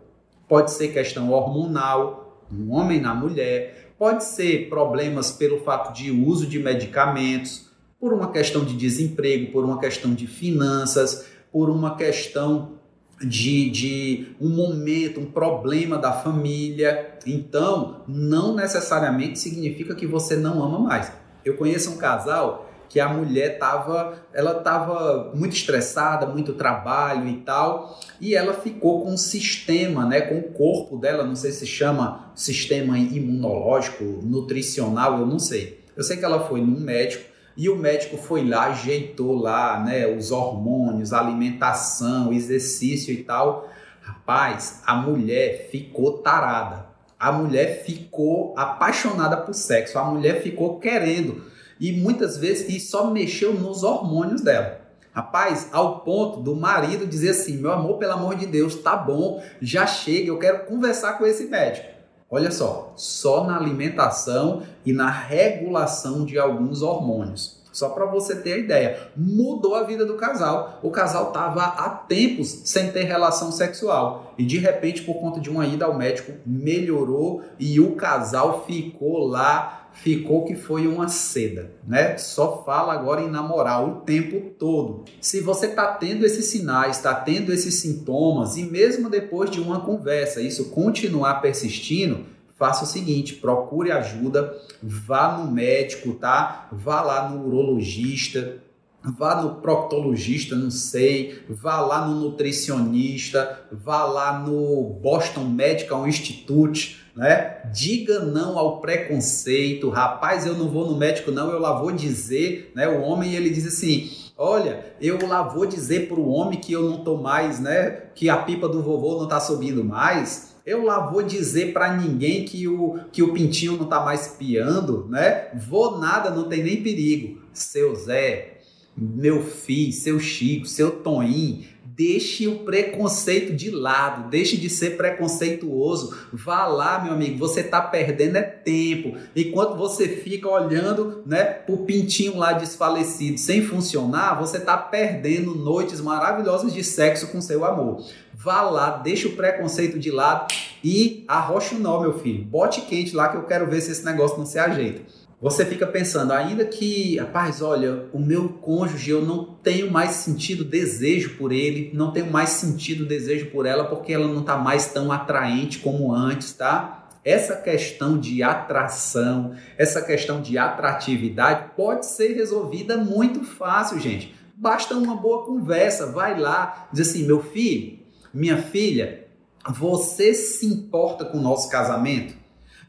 [0.48, 6.48] Pode ser questão hormonal, no homem na mulher, pode ser problemas pelo fato de uso
[6.48, 7.68] de medicamentos,
[8.00, 12.78] por uma questão de desemprego, por uma questão de finanças, por uma questão
[13.20, 17.18] de, de um momento, um problema da família.
[17.26, 21.12] Então, não necessariamente significa que você não ama mais.
[21.44, 27.38] Eu conheço um casal que a mulher tava, ela tava muito estressada, muito trabalho e
[27.38, 31.68] tal, e ela ficou com um sistema, né, com o corpo dela, não sei se
[31.68, 35.84] chama sistema imunológico, nutricional, eu não sei.
[35.98, 37.26] Eu sei que ela foi num médico
[37.58, 43.68] e o médico foi lá, ajeitou lá, né, os hormônios, alimentação, exercício e tal.
[44.00, 46.86] Rapaz, a mulher ficou tarada.
[47.20, 49.98] A mulher ficou apaixonada por sexo.
[49.98, 51.46] A mulher ficou querendo.
[51.80, 54.82] E muitas vezes e só mexeu nos hormônios dela.
[55.12, 59.44] Rapaz, ao ponto do marido dizer assim: meu amor, pelo amor de Deus, tá bom,
[59.60, 61.97] já chega, eu quero conversar com esse médico.
[62.30, 67.58] Olha só, só na alimentação e na regulação de alguns hormônios.
[67.72, 70.80] Só para você ter a ideia, mudou a vida do casal.
[70.82, 75.50] O casal estava há tempos sem ter relação sexual e de repente, por conta de
[75.50, 81.72] uma ida ao médico, melhorou e o casal ficou lá ficou que foi uma seda,
[81.86, 82.18] né?
[82.18, 85.06] Só fala agora em namorar o tempo todo.
[85.20, 89.82] Se você está tendo esses sinais, está tendo esses sintomas e mesmo depois de uma
[89.82, 96.68] conversa, isso continuar persistindo, faça o seguinte: procure ajuda, vá no médico, tá?
[96.72, 98.58] Vá lá no urologista,
[99.04, 107.07] vá no proctologista, não sei, vá lá no nutricionista, vá lá no Boston Medical Institute,
[107.18, 107.58] né?
[107.74, 109.90] Diga não ao preconceito.
[109.90, 112.88] Rapaz, eu não vou no médico não, eu lá vou dizer, né?
[112.88, 116.84] O homem ele diz assim: "Olha, eu lá vou dizer para o homem que eu
[116.84, 118.04] não tô mais, né?
[118.14, 122.44] Que a pipa do vovô não tá subindo mais." Eu lá vou dizer para ninguém
[122.44, 125.48] que o, que o pintinho não tá mais piando, né?
[125.56, 127.42] Vou nada, não tem nem perigo.
[127.54, 128.58] Seu Zé,
[128.98, 131.64] meu filho, seu Chico, seu Toninho,
[131.98, 136.16] Deixe o preconceito de lado, deixe de ser preconceituoso.
[136.32, 139.18] Vá lá, meu amigo, você está perdendo é tempo.
[139.36, 146.00] Enquanto você fica olhando, né, o pintinho lá desfalecido sem funcionar, você está perdendo noites
[146.00, 148.06] maravilhosas de sexo com seu amor.
[148.32, 152.44] Vá lá, deixe o preconceito de lado e arrocha o nó, meu filho.
[152.44, 155.02] Bote quente lá que eu quero ver se esse negócio não se ajeita
[155.40, 160.66] você fica pensando, ainda que, rapaz, olha, o meu cônjuge, eu não tenho mais sentido
[160.66, 164.88] desejo por ele, não tenho mais sentido desejo por ela porque ela não está mais
[164.88, 167.08] tão atraente como antes, tá?
[167.24, 174.34] Essa questão de atração, essa questão de atratividade pode ser resolvida muito fácil, gente.
[174.56, 178.00] Basta uma boa conversa, vai lá, diz assim, meu filho,
[178.34, 179.28] minha filha,
[179.70, 182.34] você se importa com o nosso casamento?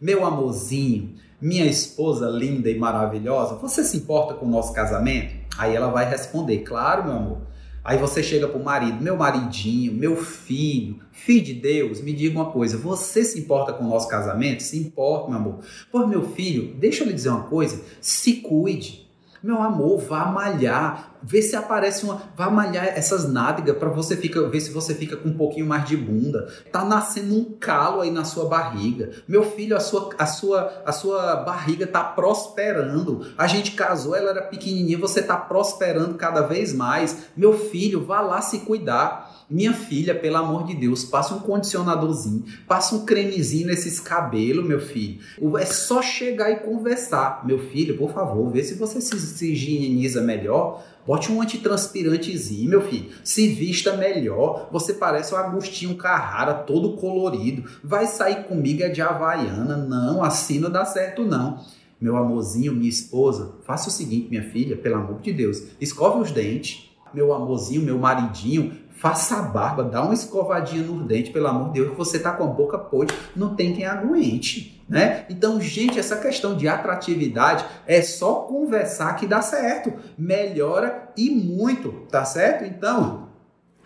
[0.00, 5.34] Meu amorzinho, minha esposa linda e maravilhosa, você se importa com o nosso casamento?
[5.58, 7.38] Aí ela vai responder, claro, meu amor.
[7.82, 12.52] Aí você chega pro marido, meu maridinho, meu filho, filho de Deus, me diga uma
[12.52, 14.62] coisa, você se importa com o nosso casamento?
[14.62, 15.58] Se importa, meu amor.
[15.90, 19.07] Pô, meu filho, deixa eu lhe dizer uma coisa, se cuide.
[19.42, 24.48] Meu amor, vá malhar, vê se aparece uma, vá malhar essas nádegas para você fica,
[24.48, 26.48] ver se você fica com um pouquinho mais de bunda.
[26.72, 29.10] Tá nascendo um calo aí na sua barriga.
[29.28, 33.26] Meu filho, a sua a sua a sua barriga tá prosperando.
[33.36, 37.28] A gente casou, ela era pequenininha, você tá prosperando cada vez mais.
[37.36, 39.27] Meu filho, vá lá se cuidar.
[39.50, 44.78] Minha filha, pelo amor de Deus, passa um condicionadorzinho, passa um cremezinho nesses cabelos, meu
[44.78, 45.20] filho.
[45.58, 47.46] É só chegar e conversar.
[47.46, 50.84] Meu filho, por favor, vê se você se, se higieniza melhor.
[51.06, 53.08] Bote um antitranspirantezinho, meu filho.
[53.24, 54.68] Se vista melhor.
[54.70, 57.64] Você parece um Agostinho Carrara, todo colorido.
[57.82, 59.78] Vai sair comigo é de Havaiana.
[59.78, 61.64] Não, assim não dá certo, não.
[61.98, 65.62] Meu amorzinho, minha esposa, faça o seguinte, minha filha, pelo amor de Deus.
[65.80, 66.86] Escove os dentes.
[67.14, 71.80] Meu amorzinho, meu maridinho, faça a barba, dá uma escovadinha no dente, pelo amor de
[71.80, 75.24] Deus, você tá com a boca podre, não tem quem aguente, né?
[75.30, 82.06] Então, gente, essa questão de atratividade é só conversar que dá certo, melhora e muito,
[82.10, 82.64] tá certo?
[82.64, 83.27] Então,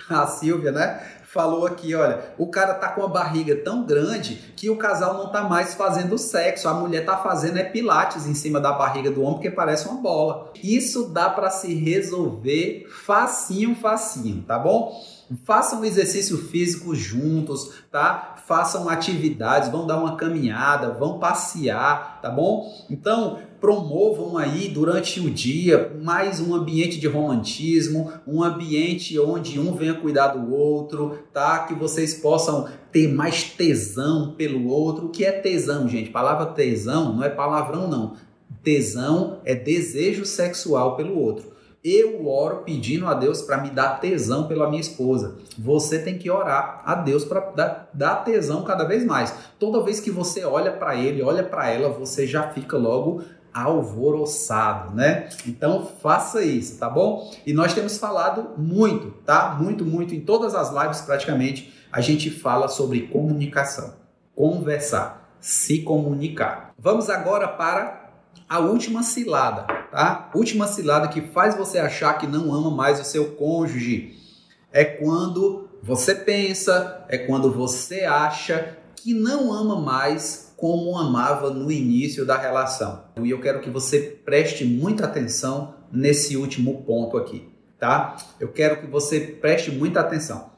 [0.11, 1.01] a Silvia, né?
[1.33, 5.33] falou aqui, olha, o cara tá com a barriga tão grande que o casal não
[5.33, 9.23] tá mais fazendo sexo, a mulher tá fazendo é pilates em cima da barriga do
[9.23, 10.53] homem porque parece uma bola.
[10.63, 14.95] Isso dá para se resolver facinho, facinho, tá bom?
[15.47, 18.35] Façam exercício físico juntos, tá?
[18.47, 22.71] Façam atividades, vão dar uma caminhada, vão passear, tá bom?
[22.91, 29.73] Então, promovam aí durante o dia mais um ambiente de romantismo, um ambiente onde um
[29.73, 31.61] venha cuidar do outro, tá?
[31.61, 35.07] Que vocês possam ter mais tesão pelo outro.
[35.07, 36.11] O que é tesão, gente?
[36.11, 38.17] palavra tesão não é palavrão, não
[38.65, 41.53] Tesão é desejo sexual pelo outro.
[41.85, 45.37] Eu oro pedindo a Deus para me dar tesão pela minha esposa.
[45.59, 49.35] Você tem que orar a Deus para dar, dar, tesão cada vez mais.
[49.59, 53.23] Toda vez que você olha para ele, olha para ela, você já fica logo
[53.53, 55.29] alvoroçado, né?
[55.47, 57.31] Então faça isso, tá bom?
[57.47, 59.57] E nós temos falado muito, tá?
[59.61, 63.95] Muito, muito em todas as lives praticamente a gente fala sobre comunicação,
[64.35, 66.73] conversar, se comunicar.
[66.79, 68.11] Vamos agora para
[68.49, 70.31] a última cilada, tá?
[70.35, 74.19] Última cilada que faz você achar que não ama mais o seu cônjuge
[74.73, 81.73] é quando você pensa, é quando você acha que não ama mais como amava no
[81.73, 83.07] início da relação.
[83.21, 87.49] E eu quero que você preste muita atenção nesse último ponto aqui,
[87.81, 88.17] tá?
[88.39, 90.53] Eu quero que você preste muita atenção.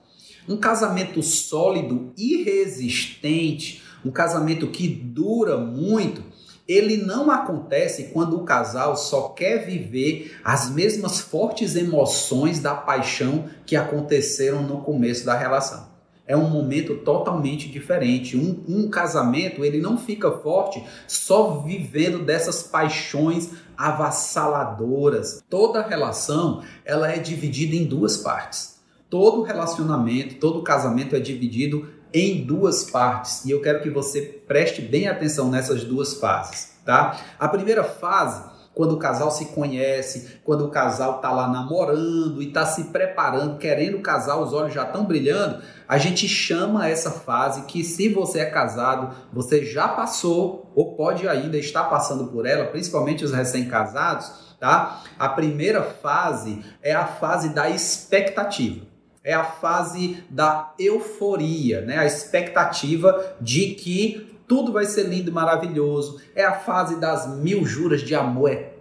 [0.47, 6.23] Um casamento sólido e resistente, um casamento que dura muito,
[6.69, 13.49] ele não acontece quando o casal só quer viver as mesmas fortes emoções da paixão
[13.65, 15.94] que aconteceram no começo da relação.
[16.27, 18.37] É um momento totalmente diferente.
[18.37, 25.43] Um, um casamento ele não fica forte só vivendo dessas paixões avassaladoras.
[25.51, 28.81] Toda relação ela é dividida em duas partes.
[29.11, 34.81] Todo relacionamento, todo casamento é dividido em duas partes e eu quero que você preste
[34.81, 37.19] bem atenção nessas duas fases, tá?
[37.39, 42.53] A primeira fase, quando o casal se conhece, quando o casal tá lá namorando e
[42.53, 47.63] tá se preparando, querendo casar, os olhos já estão brilhando, a gente chama essa fase
[47.63, 52.67] que se você é casado, você já passou ou pode ainda estar passando por ela,
[52.67, 55.03] principalmente os recém-casados, tá?
[55.19, 58.95] A primeira fase é a fase da expectativa
[59.25, 61.97] é a fase da euforia, né?
[61.97, 66.21] a expectativa de que tudo vai ser lindo e maravilhoso.
[66.35, 68.74] É a fase das mil juras de amor eterno,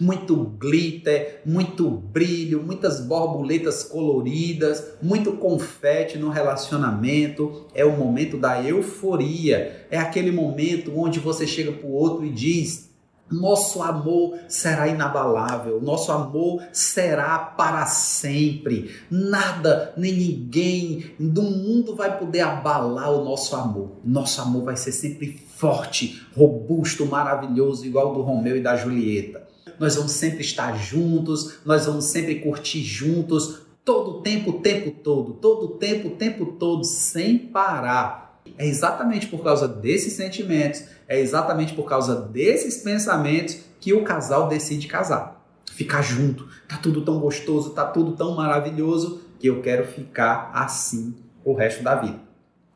[0.00, 7.66] muito glitter, muito brilho, muitas borboletas coloridas, muito confete no relacionamento.
[7.74, 9.86] É o momento da euforia.
[9.90, 12.85] É aquele momento onde você chega para o outro e diz:
[13.30, 18.90] nosso amor será inabalável, nosso amor será para sempre.
[19.10, 23.92] Nada nem ninguém do mundo vai poder abalar o nosso amor.
[24.04, 29.46] Nosso amor vai ser sempre forte, robusto, maravilhoso, igual do Romeu e da Julieta.
[29.78, 34.90] Nós vamos sempre estar juntos, nós vamos sempre curtir juntos, todo o tempo, o tempo
[35.02, 38.25] todo, todo o tempo, o tempo todo, sem parar.
[38.58, 44.48] É exatamente por causa desses sentimentos, é exatamente por causa desses pensamentos que o casal
[44.48, 45.44] decide casar.
[45.72, 46.48] Ficar junto.
[46.68, 51.82] Tá tudo tão gostoso, tá tudo tão maravilhoso que eu quero ficar assim o resto
[51.82, 52.18] da vida.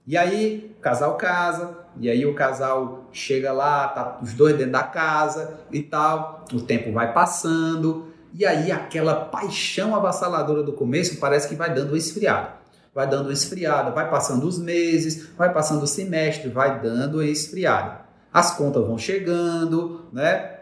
[0.06, 4.72] E aí, o casal casa, e aí o casal chega lá, tá os dois dentro
[4.72, 6.44] da casa e tal.
[6.52, 11.88] O tempo vai passando, e aí aquela paixão avassaladora do começo parece que vai dando
[11.88, 12.59] uma esfriada
[13.00, 17.24] vai dando uma esfriada, vai passando os meses, vai passando o semestre, vai dando uma
[17.24, 18.02] esfriada.
[18.30, 20.58] As contas vão chegando, né?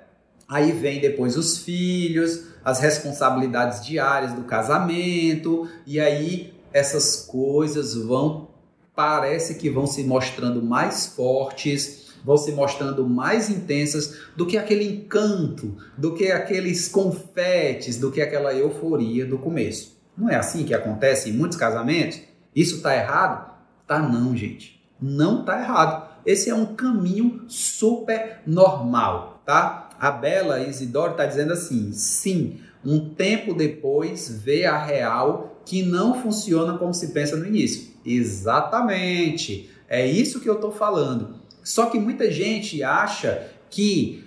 [0.48, 8.50] Aí vem depois os filhos, as responsabilidades diárias do casamento, e aí essas coisas vão,
[8.94, 14.84] parece que vão se mostrando mais fortes, vão se mostrando mais intensas do que aquele
[14.84, 19.98] encanto, do que aqueles confetes, do que aquela euforia do começo.
[20.16, 22.27] Não é assim que acontece em muitos casamentos?
[22.58, 23.54] Isso está errado?
[23.86, 24.82] Tá não, gente.
[25.00, 26.08] Não tá errado.
[26.26, 29.90] Esse é um caminho super normal, tá?
[30.00, 36.20] A Bela Isidoro está dizendo assim: sim, um tempo depois vê a real que não
[36.20, 37.92] funciona como se pensa no início.
[38.04, 39.70] Exatamente.
[39.88, 41.36] É isso que eu estou falando.
[41.62, 44.24] Só que muita gente acha que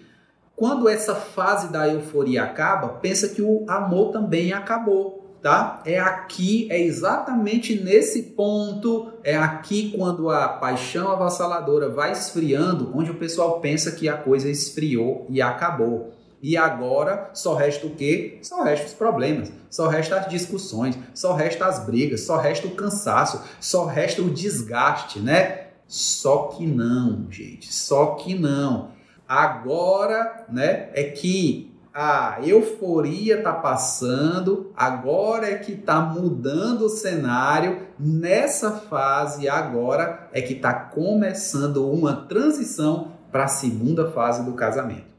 [0.56, 5.82] quando essa fase da euforia acaba, pensa que o amor também acabou tá?
[5.86, 13.11] É aqui, é exatamente nesse ponto, é aqui quando a paixão avassaladora vai esfriando, onde
[13.11, 16.13] o pessoal pensa que a coisa esfriou e acabou.
[16.41, 18.39] E agora só resta o quê?
[18.41, 22.72] Só resta os problemas, só resta as discussões, só resta as brigas, só resta o
[22.72, 25.68] cansaço, só resta o desgaste, né?
[25.88, 28.89] Só que não, gente, só que não.
[29.28, 37.88] Agora, né, é que a euforia está passando, agora é que está mudando o cenário,
[38.00, 45.12] nessa fase agora é que está começando uma transição para a segunda fase do casamento.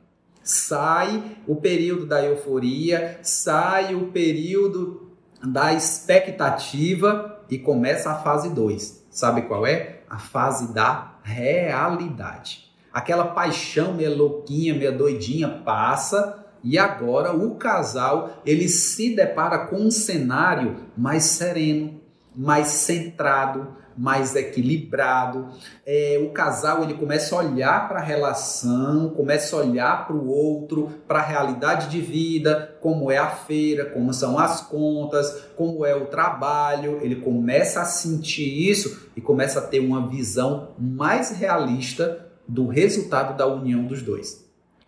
[0.42, 5.10] Sai o período da euforia, sai o período
[5.42, 9.04] da expectativa e começa a fase 2.
[9.10, 10.00] Sabe qual é?
[10.08, 12.70] A fase da realidade.
[12.92, 19.76] Aquela paixão meio louquinha, meio doidinha passa e agora o casal ele se depara com
[19.76, 22.00] um cenário mais sereno,
[22.34, 25.48] mais centrado, mais equilibrado.
[25.86, 30.28] É, o casal ele começa a olhar para a relação, começa a olhar para o
[30.28, 35.84] outro, para a realidade de vida, como é a feira, como são as contas, como
[35.84, 36.98] é o trabalho.
[37.02, 43.36] Ele começa a sentir isso e começa a ter uma visão mais realista do resultado
[43.36, 44.41] da união dos dois.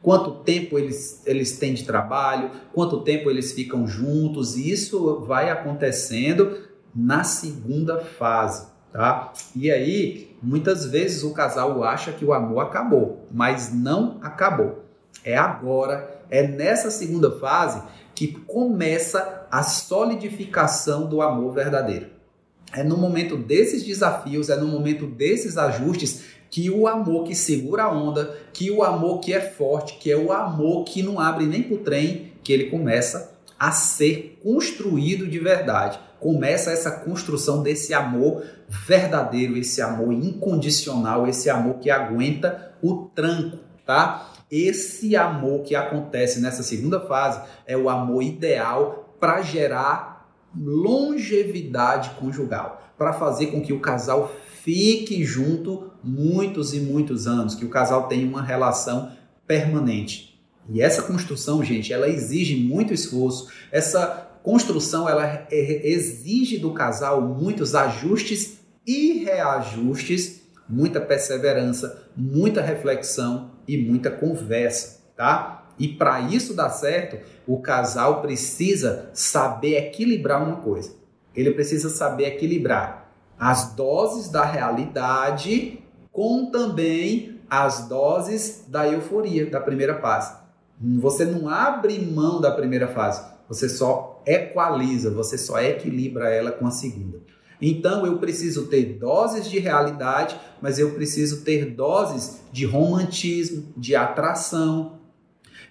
[0.05, 5.51] Quanto tempo eles, eles têm de trabalho, quanto tempo eles ficam juntos, e isso vai
[5.51, 6.59] acontecendo
[6.95, 9.33] na segunda fase tá?
[9.57, 14.85] E aí, muitas vezes o casal acha que o amor acabou, mas não acabou.
[15.25, 17.83] É agora, é nessa segunda fase
[18.15, 22.07] que começa a solidificação do amor verdadeiro.
[22.73, 27.83] É no momento desses desafios, é no momento desses ajustes que o amor que segura
[27.83, 31.47] a onda, que o amor que é forte, que é o amor que não abre
[31.47, 37.93] nem pro trem, que ele começa a ser construído de verdade começa essa construção desse
[37.93, 44.31] amor verdadeiro, esse amor incondicional, esse amor que aguenta o tranco, tá?
[44.49, 52.81] Esse amor que acontece nessa segunda fase é o amor ideal para gerar longevidade conjugal,
[52.97, 54.31] para fazer com que o casal
[54.65, 59.13] fique junto muitos e muitos anos, que o casal tenha uma relação
[59.47, 60.43] permanente.
[60.71, 63.49] E essa construção, gente, ela exige muito esforço.
[63.71, 73.77] Essa construção ela exige do casal muitos ajustes e reajustes, muita perseverança, muita reflexão e
[73.77, 75.67] muita conversa, tá?
[75.79, 80.95] E para isso dar certo, o casal precisa saber equilibrar uma coisa.
[81.35, 83.04] Ele precisa saber equilibrar
[83.45, 85.79] as doses da realidade
[86.11, 90.35] com também as doses da euforia da primeira fase.
[90.99, 96.67] Você não abre mão da primeira fase, você só equaliza, você só equilibra ela com
[96.67, 97.21] a segunda.
[97.61, 103.95] Então eu preciso ter doses de realidade, mas eu preciso ter doses de romantismo, de
[103.95, 105.01] atração.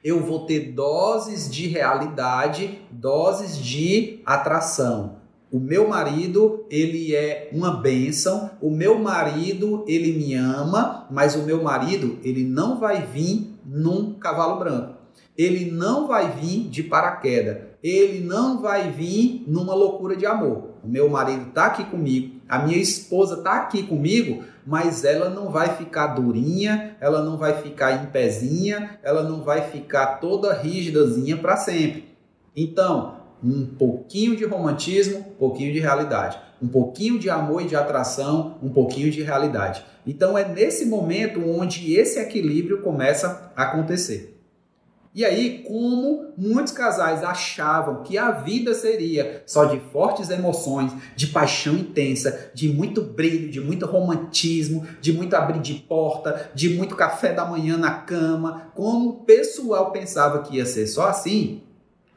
[0.04, 5.23] Eu vou ter doses de realidade, doses de atração.
[5.54, 8.50] O meu marido, ele é uma bênção.
[8.60, 14.16] O meu marido, ele me ama, mas o meu marido, ele não vai vir num
[14.16, 14.96] cavalo branco.
[15.38, 20.70] Ele não vai vir de paraquedas ele não vai vir numa loucura de amor.
[20.82, 25.50] O meu marido está aqui comigo, a minha esposa está aqui comigo, mas ela não
[25.50, 31.36] vai ficar durinha, ela não vai ficar em pezinha, ela não vai ficar toda rígidazinha
[31.38, 32.06] para sempre.
[32.56, 36.40] Então, um pouquinho de romantismo, um pouquinho de realidade.
[36.62, 39.84] Um pouquinho de amor e de atração, um pouquinho de realidade.
[40.08, 44.34] Então é nesse momento onde esse equilíbrio começa a acontecer.
[45.16, 51.28] E aí, como muitos casais achavam que a vida seria só de fortes emoções, de
[51.28, 56.96] paixão intensa, de muito brilho, de muito romantismo, de muito abrir de porta, de muito
[56.96, 61.62] café da manhã na cama, como o pessoal pensava que ia ser só assim,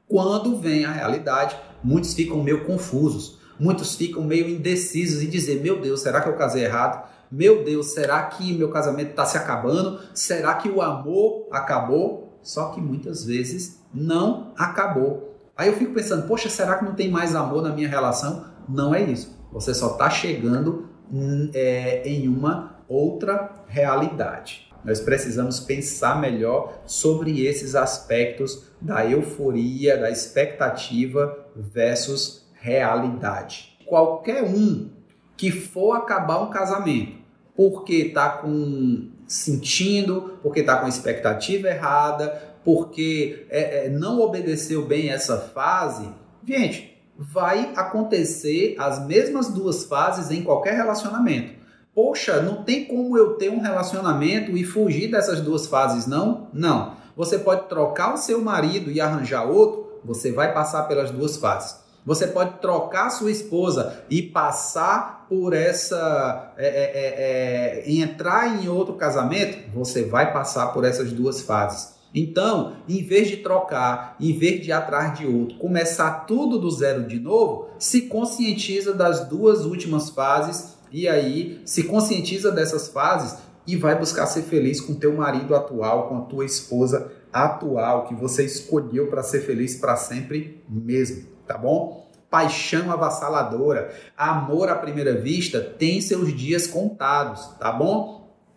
[0.08, 5.80] quando vem a realidade, muitos ficam meio confusos, muitos ficam meio indecisos e dizer: Meu
[5.80, 7.08] Deus, será que eu casei errado?
[7.30, 9.98] Meu Deus, será que meu casamento está se acabando?
[10.14, 12.26] Será que o amor acabou?
[12.46, 15.36] só que muitas vezes não acabou.
[15.56, 18.44] Aí eu fico pensando, poxa, será que não tem mais amor na minha relação?
[18.68, 19.36] Não é isso.
[19.52, 24.65] Você só está chegando hum, é, em uma outra realidade.
[24.86, 33.76] Nós precisamos pensar melhor sobre esses aspectos da euforia, da expectativa versus realidade.
[33.84, 34.88] Qualquer um
[35.36, 37.16] que for acabar um casamento
[37.56, 45.10] porque está com sentindo, porque está com expectativa errada, porque é, é, não obedeceu bem
[45.10, 46.08] essa fase,
[46.46, 51.55] gente, vai acontecer as mesmas duas fases em qualquer relacionamento.
[51.96, 56.48] Poxa, não tem como eu ter um relacionamento e fugir dessas duas fases, não?
[56.52, 56.92] Não.
[57.16, 61.80] Você pode trocar o seu marido e arranjar outro, você vai passar pelas duas fases.
[62.04, 66.52] Você pode trocar sua esposa e passar por essa.
[66.58, 71.96] É, é, é, é entrar em outro casamento, você vai passar por essas duas fases.
[72.14, 76.70] Então, em vez de trocar, em vez de ir atrás de outro, começar tudo do
[76.70, 83.38] zero de novo, se conscientiza das duas últimas fases e aí se conscientiza dessas fases
[83.66, 88.14] e vai buscar ser feliz com teu marido atual, com a tua esposa atual que
[88.14, 92.04] você escolheu para ser feliz para sempre mesmo tá bom?
[92.28, 98.16] Paixão avassaladora, amor à primeira vista tem seus dias contados, tá bom?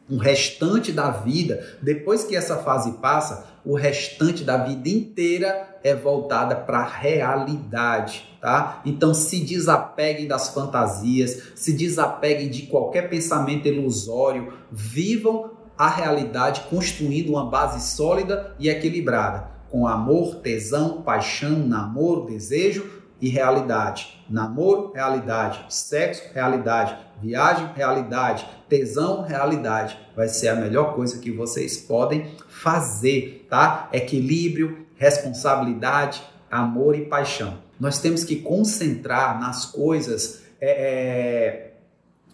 [0.09, 5.95] um restante da vida, depois que essa fase passa, o restante da vida inteira é
[5.95, 8.82] voltada para a realidade, tá?
[8.86, 17.30] Então se desapeguem das fantasias, se desapeguem de qualquer pensamento ilusório, vivam a realidade construindo
[17.30, 22.89] uma base sólida e equilibrada, com amor, tesão, paixão, namoro, desejo
[23.22, 24.18] e realidade.
[24.30, 25.65] Namoro, realidade.
[25.69, 26.95] Sexo, realidade.
[27.21, 28.47] Viagem, realidade.
[28.67, 29.97] Tesão, realidade.
[30.15, 33.89] Vai ser a melhor coisa que vocês podem fazer, tá?
[33.91, 36.21] Equilíbrio, responsabilidade,
[36.51, 37.57] amor e paixão.
[37.80, 40.43] Nós temos que concentrar nas coisas.
[40.61, 41.68] É, é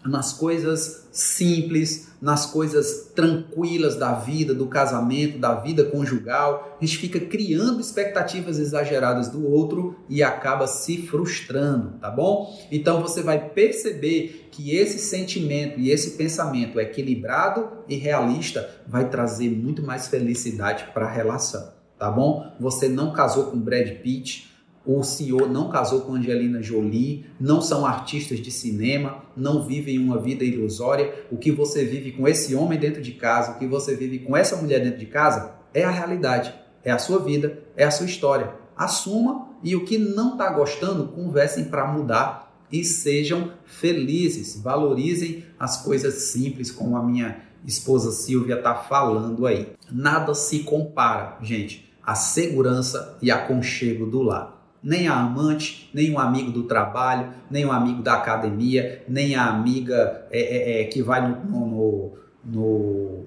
[0.05, 6.77] nas coisas simples, nas coisas tranquilas da vida, do casamento, da vida conjugal.
[6.81, 12.53] A gente fica criando expectativas exageradas do outro e acaba se frustrando, tá bom?
[12.71, 19.49] Então você vai perceber que esse sentimento e esse pensamento equilibrado e realista vai trazer
[19.49, 22.51] muito mais felicidade para a relação, tá bom?
[22.59, 24.54] Você não casou com Brad Pitt,
[24.85, 30.19] o senhor não casou com Angelina Jolie, não são artistas de cinema, não vivem uma
[30.19, 31.25] vida ilusória.
[31.31, 34.37] O que você vive com esse homem dentro de casa, o que você vive com
[34.37, 38.05] essa mulher dentro de casa, é a realidade, é a sua vida, é a sua
[38.05, 38.53] história.
[38.77, 44.61] Assuma e o que não está gostando, conversem para mudar e sejam felizes.
[44.61, 49.69] Valorizem as coisas simples, como a minha esposa Silvia está falando aí.
[49.91, 54.54] Nada se compara, gente, a segurança e aconchego do lar
[54.85, 59.47] nem a amante, nem um amigo do trabalho, nem um amigo da academia, nem a
[59.47, 62.13] amiga é, é, é, que vai no, no,
[62.45, 63.25] no,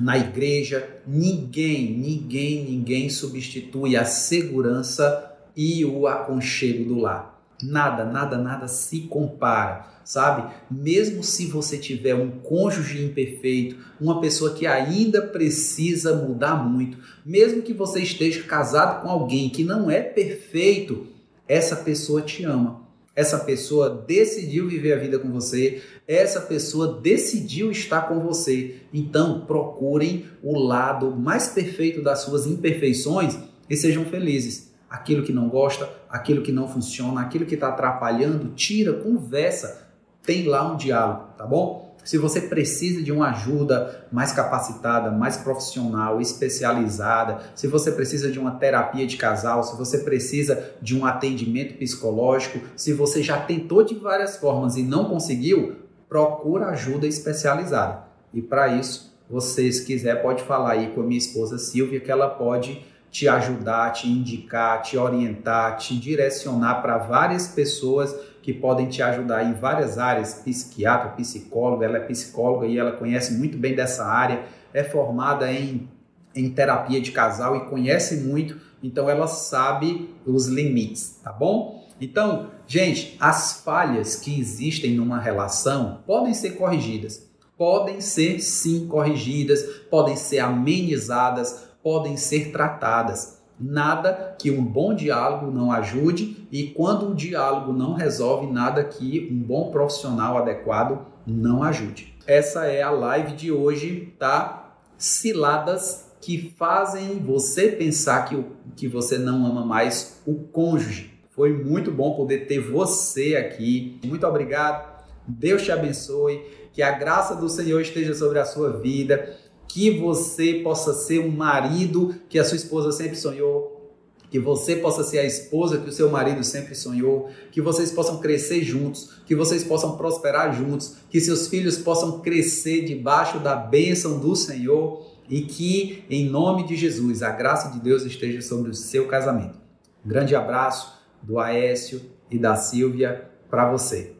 [0.00, 1.02] na igreja.
[1.06, 7.38] Ninguém, ninguém, ninguém substitui a segurança e o aconchego do lar.
[7.62, 10.52] Nada, nada, nada se compara, sabe?
[10.70, 17.62] Mesmo se você tiver um cônjuge imperfeito, uma pessoa que ainda precisa mudar muito, mesmo
[17.62, 21.06] que você esteja casado com alguém que não é perfeito,
[21.48, 22.82] essa pessoa te ama.
[23.14, 28.76] Essa pessoa decidiu viver a vida com você, essa pessoa decidiu estar com você.
[28.92, 33.36] Então, procurem o lado mais perfeito das suas imperfeições
[33.68, 38.52] e sejam felizes aquilo que não gosta, aquilo que não funciona, aquilo que está atrapalhando,
[38.54, 39.81] tira, conversa,
[40.24, 41.92] tem lá um diálogo, tá bom?
[42.04, 48.40] Se você precisa de uma ajuda mais capacitada, mais profissional, especializada, se você precisa de
[48.40, 53.84] uma terapia de casal, se você precisa de um atendimento psicológico, se você já tentou
[53.84, 55.76] de várias formas e não conseguiu,
[56.08, 58.04] procura ajuda especializada.
[58.34, 62.10] E para isso, você, se quiser, pode falar aí com a minha esposa Silvia, que
[62.10, 68.88] ela pode te ajudar, te indicar, te orientar, te direcionar para várias pessoas que podem
[68.88, 73.74] te ajudar em várias áreas, psiquiatra, psicóloga, ela é psicóloga e ela conhece muito bem
[73.74, 75.88] dessa área, é formada em,
[76.34, 81.86] em terapia de casal e conhece muito, então ela sabe os limites, tá bom?
[82.00, 89.62] Então, gente, as falhas que existem numa relação podem ser corrigidas, podem ser sim corrigidas,
[89.88, 93.41] podem ser amenizadas, podem ser tratadas.
[93.62, 99.28] Nada que um bom diálogo não ajude e quando um diálogo não resolve, nada que
[99.30, 102.12] um bom profissional adequado não ajude.
[102.26, 104.74] Essa é a live de hoje, tá?
[104.98, 108.44] Ciladas que fazem você pensar que,
[108.76, 111.12] que você não ama mais o cônjuge.
[111.30, 114.00] Foi muito bom poder ter você aqui.
[114.04, 114.90] Muito obrigado.
[115.26, 116.40] Deus te abençoe.
[116.72, 119.36] Que a graça do Senhor esteja sobre a sua vida
[119.72, 123.90] que você possa ser um marido que a sua esposa sempre sonhou,
[124.28, 128.20] que você possa ser a esposa que o seu marido sempre sonhou, que vocês possam
[128.20, 134.18] crescer juntos, que vocês possam prosperar juntos, que seus filhos possam crescer debaixo da bênção
[134.20, 138.74] do Senhor e que, em nome de Jesus, a graça de Deus esteja sobre o
[138.74, 139.58] seu casamento.
[140.04, 144.12] Um grande abraço do Aécio e da Silvia para você.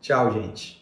[0.00, 0.81] Tchau, gente.